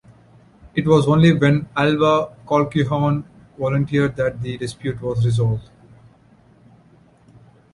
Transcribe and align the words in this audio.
It 0.73 0.87
was 0.87 1.07
only 1.07 1.31
when 1.31 1.69
Alva 1.77 2.35
Colquhoun 2.47 3.23
volunteered 3.59 4.15
that 4.15 4.41
the 4.41 4.57
dispute 4.57 4.99
was 4.99 5.23
resolved. 5.23 5.69